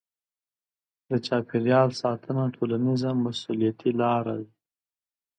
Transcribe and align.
د 1.09 1.11
چاپیریال 1.25 1.89
ساتنه 2.01 2.43
ټولنیزه 2.55 3.09
مسوولیتي 3.23 3.89
لاره 4.01 4.35
ده. 4.41 4.49